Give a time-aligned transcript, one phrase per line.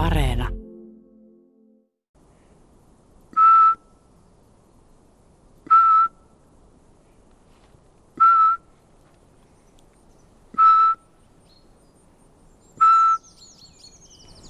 [0.00, 0.48] Areena.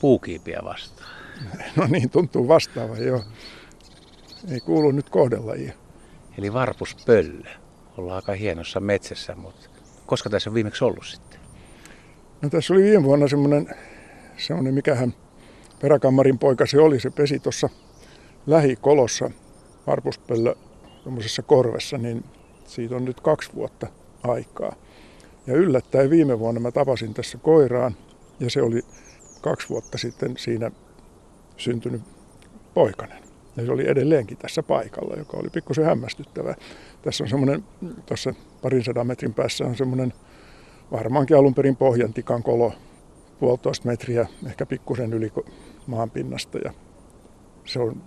[0.01, 1.11] Puukiipiä vastaan.
[1.77, 3.23] No niin, tuntuu vastaava, joo.
[4.51, 5.73] Ei kuulu nyt kohdelajia.
[6.39, 7.51] Eli varpuspöllö.
[7.97, 9.69] Ollaan aika hienossa metsässä, mutta
[10.07, 11.41] koska tässä on viimeksi ollut sitten?
[12.43, 13.75] No tässä oli viime vuonna semmoinen,
[14.37, 15.15] semmoinen mikähän
[15.83, 17.69] peräkammarin poika se oli, se pesi tuossa
[18.47, 19.31] lähikolossa
[19.87, 20.55] varpuspöllö
[21.03, 22.25] tuommoisessa korvessa, niin
[22.65, 23.87] siitä on nyt kaksi vuotta
[24.23, 24.75] aikaa.
[25.47, 27.97] Ja yllättäen viime vuonna mä tapasin tässä koiraan
[28.41, 28.83] ja se oli
[29.41, 30.71] kaksi vuotta sitten siinä
[31.57, 32.03] syntynyt
[32.75, 33.23] poikainen.
[33.57, 36.55] Ja se oli edelleenkin tässä paikalla, joka oli pikkusen hämmästyttävää.
[37.03, 37.65] Tässä on semmoinen,
[38.07, 40.13] tuossa parin sadan metrin päässä on semmoinen
[40.93, 42.73] varmaankin alun perin pohjantikan kolo,
[43.41, 45.33] puolitoista metriä, ehkä pikkusen yli
[45.91, 46.59] maanpinnasta.
[46.59, 46.73] Ja
[47.65, 48.03] se on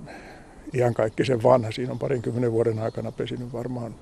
[0.73, 1.71] ihan kaikki sen vanha.
[1.71, 3.95] Siinä on parinkymmenen vuoden aikana pesinyt varmaan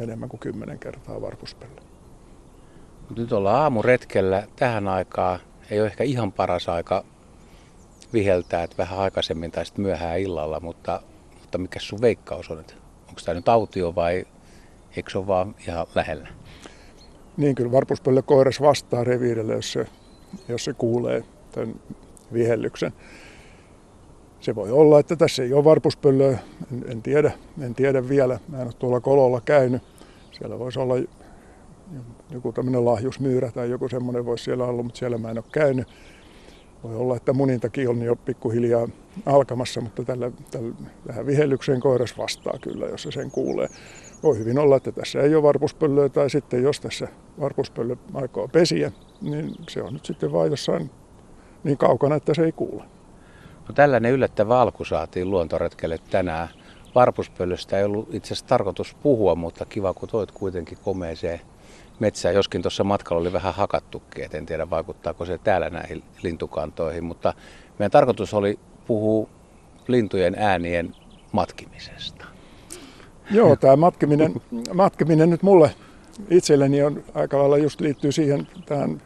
[0.00, 1.82] enemmän kuin kymmenen kertaa varpuspelle.
[3.16, 5.40] Nyt ollaan aamuretkellä tähän aikaan.
[5.70, 7.04] Ei ole ehkä ihan paras aika
[8.12, 11.02] viheltää, että vähän aikaisemmin tai sitten myöhään illalla, mutta,
[11.40, 12.58] mutta mikä sun veikkaus on,
[13.08, 14.24] onko tämä nyt autio vai
[14.96, 16.28] eikö se ole vaan ihan lähellä?
[17.36, 19.86] Niin kyllä varpuspöllö koiras vastaa reviirille, jos se,
[20.48, 21.74] jos se kuulee tämän
[22.32, 22.92] vihellyksen.
[24.40, 26.38] Se voi olla, että tässä ei ole varpuspöllöä,
[26.72, 28.38] en, en, tiedä, en tiedä vielä.
[28.48, 29.82] Mä en ole tuolla kololla käynyt.
[30.32, 30.94] Siellä voisi olla
[32.30, 35.88] joku tämmöinen lahjusmyyrä tai joku semmoinen voisi siellä olla, mutta siellä mä en ole käynyt.
[36.82, 38.88] Voi olla, että munintakin on jo pikkuhiljaa
[39.26, 40.74] alkamassa, mutta tällä, tällä
[41.06, 43.68] tähän vihellykseen koiras vastaa kyllä, jos se sen kuulee.
[44.22, 47.08] Voi hyvin olla, että tässä ei ole varpuspöllöä, tai sitten jos tässä
[47.40, 50.90] varpuspöllö aikoo pesiä, niin se on nyt sitten vaan jossain
[51.64, 52.84] niin kaukana, että se ei kuule.
[53.68, 56.48] No tällainen yllättävä alku saatiin luontoretkelle tänään.
[56.94, 61.40] Varpuspöllöstä ei ollut itse asiassa tarkoitus puhua, mutta kiva kun toit kuitenkin komeeseen
[62.00, 67.04] metsään, joskin tuossa matkalla oli vähän hakattukin, et en tiedä vaikuttaako se täällä näihin lintukantoihin,
[67.04, 67.34] mutta
[67.78, 69.28] meidän tarkoitus oli puhua
[69.88, 70.94] lintujen äänien
[71.32, 72.24] matkimisesta.
[73.30, 74.34] Joo, tämä matkiminen,
[74.74, 75.70] matkiminen nyt mulle
[76.30, 79.02] itselleni on aika lailla just liittyy siihen tähän,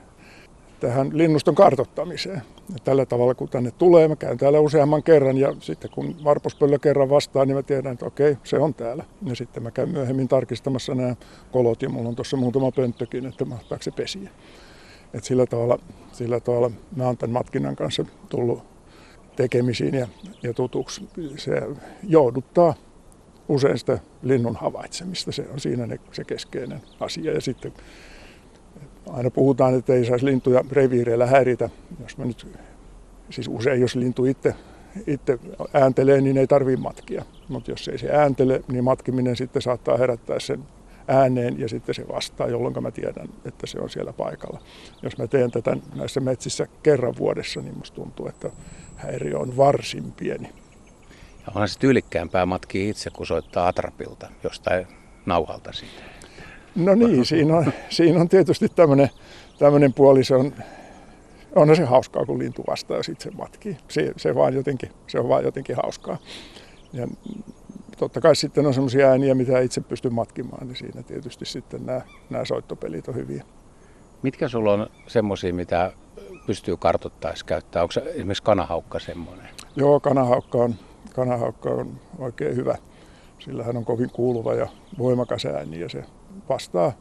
[0.80, 2.42] tähän linnuston kartottamiseen.
[2.72, 6.78] Ja tällä tavalla kun tänne tulee, mä käyn täällä useamman kerran ja sitten kun varpuspöllö
[6.78, 9.04] kerran vastaa, niin mä tiedän, että okei, se on täällä.
[9.22, 11.16] Ja sitten mä käyn myöhemmin tarkistamassa nämä
[11.52, 14.30] kolot ja mulla on tuossa muutama pönttökin, että mahtaako se pesiä.
[15.14, 15.78] Et sillä, tavalla,
[16.12, 18.62] sillä tavalla mä oon tämän matkinnan kanssa tullut
[19.36, 20.08] tekemisiin ja,
[20.42, 21.08] ja tutuksi.
[21.36, 21.62] Se
[22.02, 22.74] jouduttaa
[23.48, 25.32] usein sitä linnun havaitsemista.
[25.32, 27.32] Se on siinä ne, se keskeinen asia.
[27.32, 27.72] Ja sitten
[29.10, 31.70] aina puhutaan, että ei saisi lintuja reviireillä häiritä.
[32.02, 32.46] Jos mä nyt,
[33.30, 34.54] siis usein jos lintu itse,
[35.06, 35.38] itse
[35.74, 37.24] ääntelee, niin ei tarvitse matkia.
[37.48, 40.62] Mutta jos ei se ääntele, niin matkiminen sitten saattaa herättää sen
[41.08, 44.60] ääneen ja sitten se vastaa, jolloin mä tiedän, että se on siellä paikalla.
[45.02, 48.50] Jos mä teen tätä näissä metsissä kerran vuodessa, niin musta tuntuu, että
[48.96, 50.48] häiriö on varsin pieni.
[51.46, 54.86] Ja onhan se tyylikkäämpää matkia itse, kun soittaa atrapilta jostain
[55.26, 56.15] nauhalta siitä.
[56.76, 59.10] No niin, siinä on, siinä on tietysti tämmöinen,
[59.58, 60.52] tämmöinen puoli, se on,
[61.54, 63.76] on se hauskaa, kun lintu vastaa, jos itse matkii.
[63.88, 66.18] Se, se, vaan jotenkin, se on vaan jotenkin hauskaa.
[66.92, 67.08] Ja
[67.98, 72.00] totta kai sitten on semmoisia ääniä, mitä itse pystyn matkimaan, niin siinä tietysti sitten nämä,
[72.30, 73.44] nämä soittopelit on hyviä.
[74.22, 75.92] Mitkä sulla on semmoisia, mitä
[76.46, 77.82] pystyy kartoittaessa käyttää?
[77.82, 79.48] Onko esimerkiksi kanahaukka semmoinen?
[79.76, 80.74] Joo, kanahaukka on,
[81.14, 82.76] kanahaukka on oikein hyvä.
[83.46, 84.68] Sillä hän on kovin kuuluva ja
[84.98, 86.04] voimakas ääni ja se
[86.48, 86.92] vastaa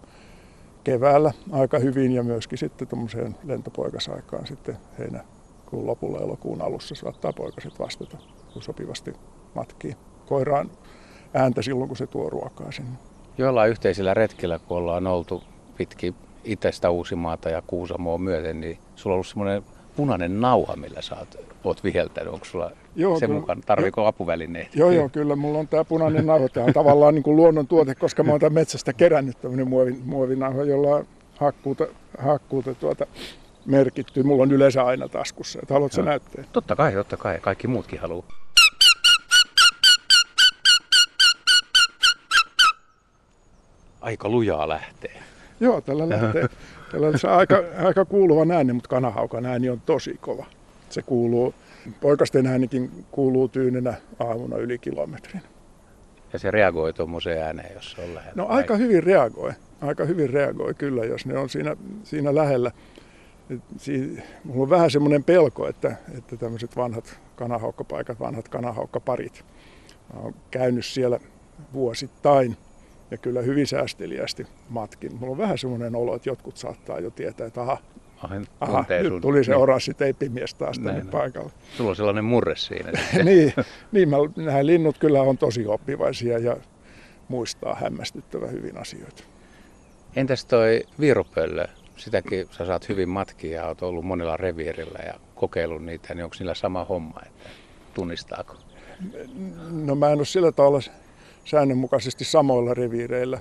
[0.84, 7.80] keväällä aika hyvin ja myöskin sitten tuommoiseen lentopoikasaikaan sitten heinäkuun lopulla elokuun alussa saattaa poikaset
[7.80, 8.18] vastata,
[8.54, 9.14] kun sopivasti
[9.56, 9.96] matkii
[10.26, 10.72] koiraan
[11.34, 12.98] ääntä silloin, kun se tuo ruokaa sinne.
[13.38, 15.44] Joillain yhteisillä retkillä, kun ollaan oltu
[15.78, 19.64] pitkin Itästä Uusimaata ja Kuusamoa myöten, niin sulla on ollut semmoinen
[19.96, 22.34] punainen nauha, millä sä oot, oot viheltänyt.
[22.34, 24.70] Onko sulla joo, sen kyllä, mukaan, tarviiko jo, apuvälineitä?
[24.74, 25.36] Joo, joo, kyllä.
[25.36, 26.50] Mulla on tämä punainen nauha.
[26.50, 30.02] Tämä on tavallaan niin kuin luonnon tuote, koska mä oon tämän metsästä kerännyt tämmöinen muovin,
[30.06, 31.06] muovinauha, jolla on
[31.38, 31.88] hakkuuta,
[32.20, 33.06] hakkuuta tuota,
[33.66, 34.24] merkitty.
[34.24, 35.60] Mulla on yleensä aina taskussa.
[35.64, 36.44] Et haluatko näyttää?
[36.54, 37.40] Totta kai, totta kai.
[37.42, 38.26] Kaikki muutkin haluaa.
[44.02, 45.24] Aika lujaa lähtee.
[45.60, 46.48] Joo, tällä lähtee.
[46.92, 50.46] Tällä se aika, aika kuuluva ääni, mutta kanahaukan ääni on tosi kova.
[50.90, 51.54] Se kuuluu,
[52.02, 55.42] poikasten äänikin kuuluu tyynenä aamuna yli kilometrin.
[56.34, 58.34] Ja se reagoi tuommoiseen ääneen, jos se on lähellä?
[58.36, 59.52] No aika hyvin reagoi.
[59.82, 62.72] Aika hyvin reagoi kyllä, jos ne on siinä, siinä lähellä.
[63.78, 69.46] Siinä, mulla on vähän semmoinen pelko, että, että tämmöiset vanhat kanahaukkapaikat, vanhat kanahaukkaparit,
[70.14, 71.20] mä oon käynyt siellä
[71.74, 72.58] vuosittain
[73.12, 75.16] ja kyllä hyvin säästeliästi matkin.
[75.16, 77.78] Mulla on vähän semmoinen olo, että jotkut saattaa jo tietää, että aha,
[78.60, 79.62] aha nyt tuli se niin.
[79.62, 81.52] oranssi teippimies taas tänne näin, paikalle.
[81.78, 82.92] Sulla on sellainen murre siinä.
[83.24, 83.54] niin,
[83.92, 86.58] niin mä, nämä linnut kyllä on tosi oppivaisia ja
[87.28, 89.24] muistaa hämmästyttävän hyvin asioita.
[90.16, 91.68] Entäs toi viirupöllö?
[91.98, 96.36] Sitäkin sä saat hyvin matkia ja oot ollut monella reviirillä ja kokeillut niitä, niin onko
[96.40, 97.50] niillä sama homma, että
[97.94, 98.56] tunnistaako?
[99.70, 100.80] No mä en ole sillä tavalla
[101.46, 103.40] säännönmukaisesti samoilla reviireillä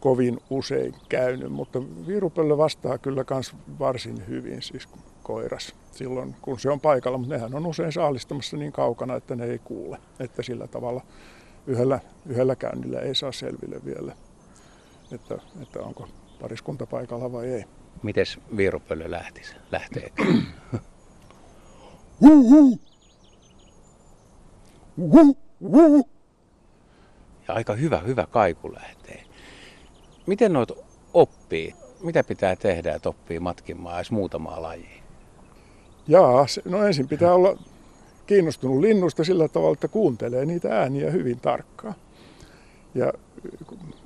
[0.00, 4.88] kovin usein käynyt, mutta viirupöllö vastaa kyllä myös varsin hyvin siis
[5.22, 9.44] koiras silloin, kun se on paikalla, mutta nehän on usein saalistamassa niin kaukana, että ne
[9.44, 11.02] ei kuule, että sillä tavalla
[11.66, 14.12] yhdellä, yhdellä käynnillä ei saa selville vielä,
[15.12, 16.08] että, että onko
[16.40, 17.64] pariskunta paikalla vai ei.
[18.02, 19.56] Mites viirupöllö lähtisi?
[19.72, 20.12] Lähtee?
[27.48, 29.24] Ja aika hyvä, hyvä kaiku lähtee.
[30.26, 30.72] Miten noit
[31.14, 31.74] oppii?
[32.02, 35.02] Mitä pitää tehdä, että oppii matkimaan edes muutamaa lajia?
[36.08, 37.58] Jaa, no ensin pitää olla
[38.26, 41.94] kiinnostunut linnusta sillä tavalla, että kuuntelee niitä ääniä hyvin tarkkaan.
[42.94, 43.12] Ja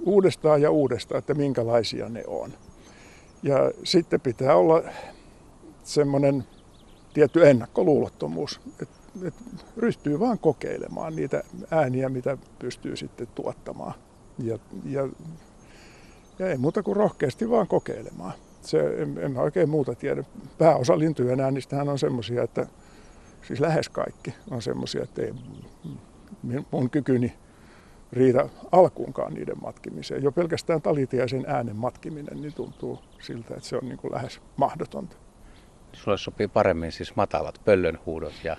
[0.04, 2.52] uudestaan ja uudestaan, että minkälaisia ne on.
[3.42, 4.82] Ja sitten pitää olla
[5.82, 6.44] semmoinen
[7.14, 8.94] tietty ennakkoluulottomuus, että,
[9.26, 9.40] että
[9.76, 13.94] ryhtyy vaan kokeilemaan niitä ääniä, mitä pystyy sitten tuottamaan.
[14.38, 15.08] Ja, ja,
[16.38, 18.32] ja ei muuta kuin rohkeasti vaan kokeilemaan.
[18.60, 20.24] Se, en, en oikein muuta tiedä.
[20.58, 22.66] Pääosa lintujen äänistähän on semmoisia, että
[23.42, 25.34] siis lähes kaikki on semmoisia, että ei
[26.70, 27.32] mun kykyni
[28.12, 30.22] riitä alkuunkaan niiden matkimiseen.
[30.22, 35.16] Jo pelkästään talitiaisen äänen matkiminen niin tuntuu siltä, että se on niin kuin lähes mahdotonta.
[35.92, 38.56] Sulle sopii paremmin siis matalat pöllönhuudot ja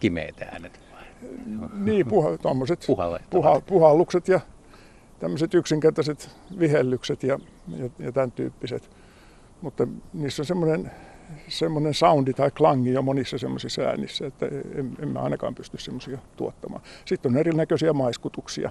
[0.00, 0.80] kimeät äänet.
[1.72, 4.40] Niin, puha, puha, puhallukset ja
[5.18, 7.38] tämmöiset yksinkertaiset vihellykset ja,
[7.76, 8.90] ja, ja tämän tyyppiset.
[9.62, 10.90] Mutta niissä on semmoinen
[11.48, 16.18] semmoinen soundi tai klangi jo monissa semmoisissa äänissä, että en, en mä ainakaan pysty semmoisia
[16.36, 16.82] tuottamaan.
[17.04, 18.70] Sitten on erinäköisiä maiskutuksia,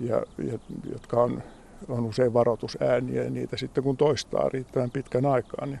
[0.00, 0.58] ja, ja,
[0.92, 1.42] jotka on,
[1.88, 5.80] on usein varoitusääniä, ja niitä sitten kun toistaa riittävän pitkän aikaa, niin,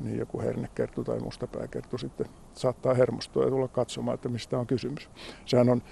[0.00, 5.08] niin joku hernekerttu tai mustapääkerttu sitten saattaa hermostua ja tulla katsomaan, että mistä on kysymys.
[5.46, 5.82] Sehän on,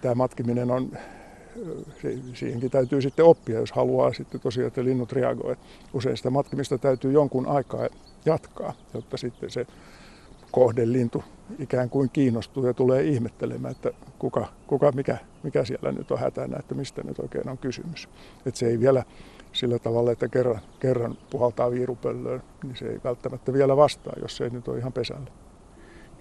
[0.00, 0.90] tämä matkiminen on
[2.34, 5.56] siihenkin täytyy sitten oppia, jos haluaa sitten tosiaan, että linnut reagoi.
[5.92, 7.88] Usein sitä matkimista täytyy jonkun aikaa
[8.24, 9.66] jatkaa, jotta sitten se
[10.50, 11.24] kohdelintu
[11.58, 16.56] ikään kuin kiinnostuu ja tulee ihmettelemään, että kuka, kuka mikä, mikä siellä nyt on hätänä,
[16.58, 18.08] että mistä nyt oikein on kysymys.
[18.46, 19.04] Että se ei vielä
[19.56, 24.44] sillä tavalla, että kerran, kerran puhaltaa viirupöllöön, niin se ei välttämättä vielä vastaa, jos se
[24.44, 25.30] ei nyt ole ihan pesällä.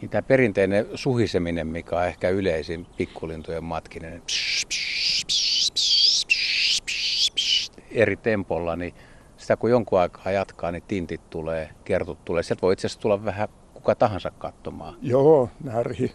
[0.01, 7.33] Niin tämä perinteinen suhiseminen, mikä on ehkä yleisin pikkulintujen matkinen, psh, psh, psh, psh, psh,
[7.35, 8.93] psh, eri tempolla, niin
[9.37, 12.43] sitä kun jonkun aikaa jatkaa, niin tintit tulee, kertut tulee.
[12.43, 14.95] Sieltä voi itse asiassa tulla vähän kuka tahansa katsomaan.
[15.01, 16.11] Joo, närhi.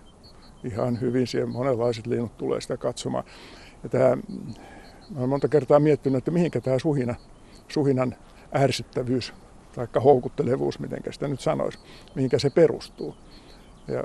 [0.65, 3.25] Ihan hyvin siellä monenlaiset linnut tulee sitä katsomaan.
[3.83, 4.23] Ja tämä, mä
[5.17, 7.15] olen monta kertaa miettinyt, että mihinkä tämä suhina,
[7.69, 8.17] suhinan
[8.55, 9.33] ärsyttävyys
[9.75, 11.79] tai houkuttelevuus, miten sitä nyt sanoisi,
[12.15, 13.15] mihinkä se perustuu.
[13.89, 14.05] Ja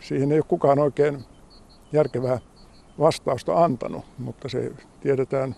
[0.00, 1.24] siihen ei ole kukaan oikein
[1.92, 2.38] järkevää
[2.98, 5.56] vastausta antanut, mutta se tiedetään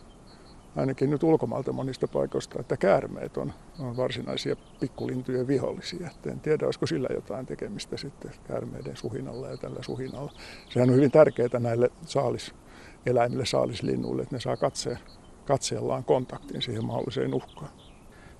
[0.76, 6.06] ainakin nyt ulkomailta monista paikoista, että käärmeet on, on varsinaisia pikkulintujen vihollisia.
[6.06, 10.32] Et en tiedä, olisiko sillä jotain tekemistä sitten käärmeiden suhinalla ja tällä suhinalla.
[10.68, 14.98] Sehän on hyvin tärkeää näille saaliseläimille, saalislinnuille, että ne saa katseen,
[15.44, 17.70] katseellaan kontaktin siihen mahdolliseen uhkaan.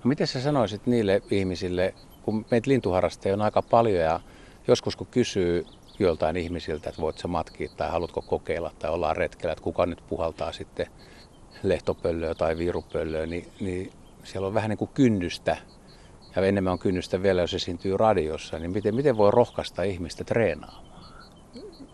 [0.03, 4.19] No miten sä sanoisit niille ihmisille, kun meitä lintuharrastajia on aika paljon ja
[4.67, 5.65] joskus kun kysyy
[5.99, 10.03] joltain ihmisiltä, että voit sä matkia tai haluatko kokeilla tai ollaan retkellä, että kuka nyt
[10.09, 10.87] puhaltaa sitten
[11.63, 13.91] lehtopöllöä tai viirupöllöä, niin, niin
[14.23, 15.57] siellä on vähän niin kuin kynnystä.
[16.35, 20.83] Ja enemmän on kynnystä vielä, jos esiintyy radiossa, niin miten, miten voi rohkaista ihmistä treenaamaan?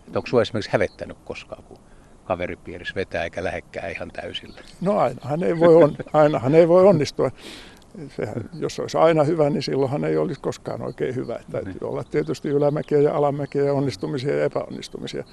[0.08, 1.78] Et onko sinua esimerkiksi hävettänyt koskaan, kun
[2.25, 4.62] kaveripiirissä vetää eikä lähekkää ihan täysillä?
[4.82, 7.32] No ainahan ei voi, on, ainahan ei voi onnistua.
[8.16, 11.39] Sehän, jos olisi aina hyvä, niin silloinhan ei olisi koskaan oikein hyvä.
[11.51, 11.84] Täytyy niin.
[11.84, 15.24] olla tietysti ylämäkiä ja alamäkiä ja onnistumisia ja epäonnistumisia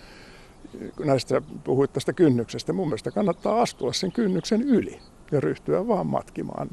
[1.04, 2.72] näistä puhuit tästä kynnyksestä.
[2.72, 4.98] Mun mielestä kannattaa astua sen kynnyksen yli
[5.32, 6.70] ja ryhtyä vaan matkimaan.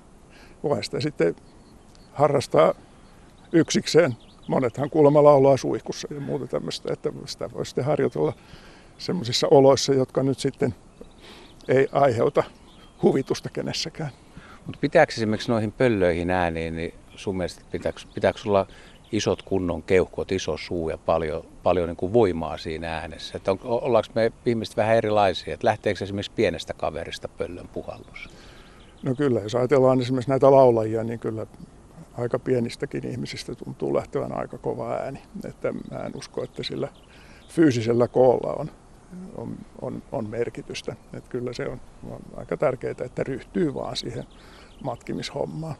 [0.63, 1.35] Voi sitten
[2.13, 2.73] harrastaa
[3.51, 4.17] yksikseen.
[4.47, 8.33] Monethan kuulemma laulaa suihkussa ja muuta tämmöistä, että sitä voi sitten harjoitella
[8.97, 10.75] semmoisissa oloissa, jotka nyt sitten
[11.67, 12.43] ei aiheuta
[13.01, 14.11] huvitusta kenessäkään.
[14.65, 18.67] Mutta pitääkö esimerkiksi noihin pöllöihin ääniin, niin sun mielestä pitääkö, pitääkö sulla
[19.13, 23.37] isot kunnon keuhkot, iso suu ja paljon, paljon niin kuin voimaa siinä äänessä?
[23.37, 25.53] Että on, ollaanko me ihmiset vähän erilaisia?
[25.53, 28.29] Että lähteekö esimerkiksi pienestä kaverista pöllön puhallus?
[29.03, 31.47] No kyllä, jos ajatellaan esimerkiksi näitä laulajia, niin kyllä
[32.17, 35.19] aika pienistäkin ihmisistä tuntuu lähtevän aika kova ääni.
[35.45, 36.87] Että mä en usko, että sillä
[37.47, 38.71] fyysisellä koolla on,
[39.37, 40.95] on, on, on merkitystä.
[41.13, 44.23] Että kyllä se on, on aika tärkeää, että ryhtyy vaan siihen
[44.83, 45.75] matkimishommaan.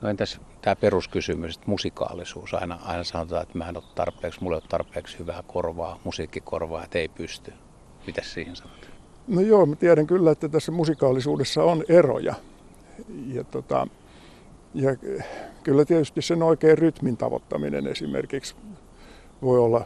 [0.00, 2.54] No entäs tämä peruskysymys, että musikaalisuus.
[2.54, 6.84] Aina, aina sanotaan, että mä en ole tarpeeksi, mulla ei ole tarpeeksi hyvää korvaa, musiikkikorvaa,
[6.84, 7.52] että ei pysty.
[8.06, 8.90] Mitäs siihen sanot?
[9.28, 12.34] No joo, mä tiedän kyllä, että tässä musikaalisuudessa on eroja.
[13.26, 13.86] Ja, tota,
[14.74, 14.96] ja
[15.62, 18.56] kyllä tietysti sen oikein rytmin tavoittaminen esimerkiksi
[19.42, 19.84] voi olla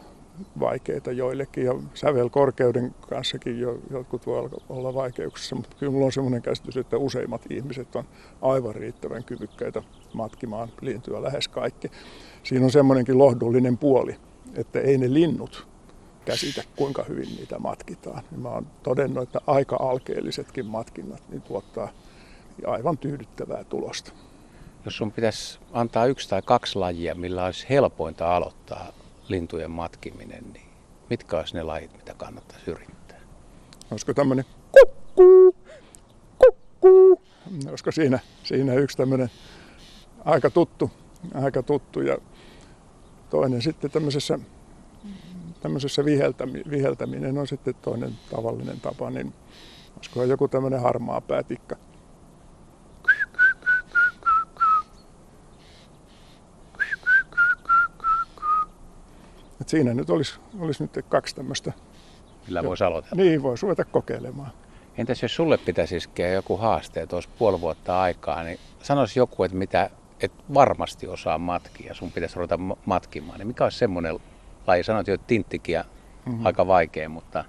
[0.59, 6.41] vaikeita joillekin ja sävelkorkeuden kanssakin jo, jotkut voi olla vaikeuksissa, mutta kyllä minulla on sellainen
[6.41, 8.03] käsitys, että useimmat ihmiset on
[8.41, 11.91] aivan riittävän kyvykkäitä matkimaan lintuja lähes kaikki.
[12.43, 14.15] Siinä on semmoinenkin lohdullinen puoli,
[14.55, 15.67] että ei ne linnut
[16.25, 18.23] käsitä, kuinka hyvin niitä matkitaan.
[18.37, 21.89] Mä oon todennut, että aika alkeellisetkin matkinnat niin tuottaa
[22.67, 24.11] aivan tyydyttävää tulosta.
[24.85, 28.87] Jos sun pitäisi antaa yksi tai kaksi lajia, millä olisi helpointa aloittaa
[29.27, 30.65] lintujen matkiminen, niin
[31.09, 33.19] mitkä olisi ne lajit, mitä kannattaisi yrittää?
[33.91, 35.55] Olisiko tämmöinen kukku,
[36.37, 37.21] kukku,
[37.69, 39.31] olisiko siinä, siinä yksi tämmöinen
[40.25, 40.91] aika tuttu,
[41.33, 42.17] aika tuttu ja
[43.29, 44.39] toinen sitten tämmöisessä,
[45.61, 49.33] tämmöisessä viheltämi, viheltäminen on sitten toinen tavallinen tapa, niin
[49.97, 51.75] olisiko joku tämmöinen harmaa päätikka.
[59.61, 61.73] Et siinä nyt olisi, olisi nyt kaksi tämmöistä.
[62.47, 63.23] Millä voisi aloitella?
[63.23, 64.51] Niin, voisi ruveta kokeilemaan.
[64.97, 69.43] Entäs jos sulle pitäisi iskeä joku haaste, että olisi puoli vuotta aikaa, niin sanoisi joku,
[69.43, 69.89] että mitä
[70.21, 74.19] et varmasti osaa matkia, sun pitäisi ruveta matkimaan, niin mikä olisi semmoinen
[74.67, 74.83] laji?
[74.83, 75.85] Sanoit jo, että tinttikiä
[76.25, 76.45] mm-hmm.
[76.45, 77.45] aika vaikea, mutta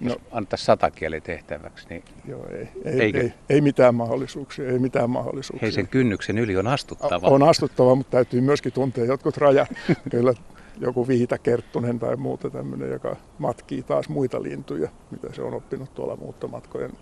[0.00, 5.10] jos no, antaisi satakieli tehtäväksi, niin joo, ei, ei, ei, ei, mitään mahdollisuuksia, ei mitään
[5.10, 5.66] mahdollisuuksia.
[5.66, 7.28] Hei, sen kynnyksen yli on astuttava.
[7.28, 9.68] On astuttava, mutta täytyy myöskin tuntea jotkut rajat.
[10.10, 10.34] Kyllä
[10.80, 16.16] joku viitakerttunen tai muuta tämmöinen, joka matkii taas muita lintuja, mitä se on oppinut tuolla
[16.16, 16.92] muuttomatkojen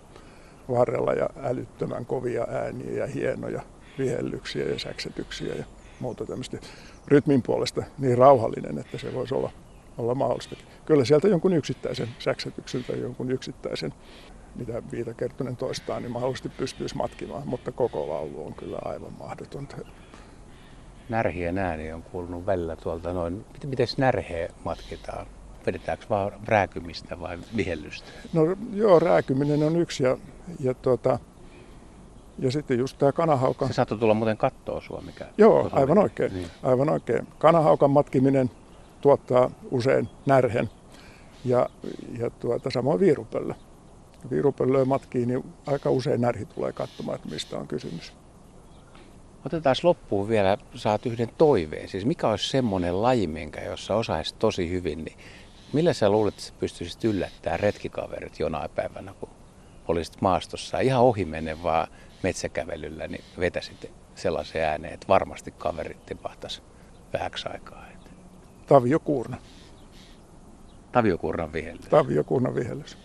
[0.69, 3.63] varrella ja älyttömän kovia ääniä ja hienoja
[3.99, 5.65] vihellyksiä ja säksetyksiä ja
[6.01, 6.59] muuta tämmöistä
[7.09, 9.51] rytmin puolesta niin rauhallinen, että se voisi olla,
[9.99, 10.57] olla mahdollista.
[10.87, 13.95] Kyllä sieltä jonkun yksittäisen säksetyksen tai jonkun yksittäisen,
[14.55, 19.77] mitä Viitakerttunen toistaa, niin mahdollisesti pystyisi matkimaan, mutta koko laulu on kyllä aivan mahdotonta
[21.09, 23.45] närhien ääni on kuulunut välillä tuolta noin.
[23.65, 25.27] Miten närheä matkitaan?
[25.67, 28.09] Vedetäänkö vaan rääkymistä vai vihellystä?
[28.33, 30.19] No joo, rääkyminen on yksi ja,
[30.61, 31.19] ja, tuota,
[32.39, 33.69] ja sitten just tämä kanahaukan...
[33.69, 35.27] Se saattoi tulla muuten kattoa sua, mikä...
[35.39, 36.47] Joo, aivan oikein, niin.
[36.63, 37.27] aivan oikein.
[37.39, 38.51] Kanahaukan matkiminen
[39.01, 40.71] tuottaa usein närhen
[41.45, 41.69] ja,
[42.19, 43.55] ja tuota, samoin viirupöllö.
[44.31, 48.13] Viirupöllöä matkii, niin aika usein närhi tulee katsomaan, että mistä on kysymys.
[49.47, 51.89] Otetaan loppuun vielä, saat yhden toiveen.
[51.89, 55.17] Siis mikä olisi semmoinen laji, minkä jossa osaisit tosi hyvin, niin
[55.73, 59.29] millä sä luulet, että sä pystyisit yllättämään retkikaverit jonain päivänä, kun
[59.89, 61.89] olisit maastossa ihan ohi menen vaan
[62.25, 66.63] metsäkävelyllä, niin vetäsit sellaisen ääneen, että varmasti kaverit tipahtaisi
[67.13, 67.85] vähäksi aikaa.
[68.67, 69.37] Tavio Kuurna.
[70.93, 71.89] Tavio Kuurnan vihellys.
[71.89, 72.99] Tavio Kuurnan vihellys.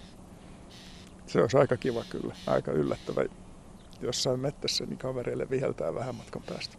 [1.28, 3.26] Se olisi aika kiva kyllä, aika yllättävä
[4.02, 6.78] jossain mettässä, niin kavereille viheltää vähän matkan päästä.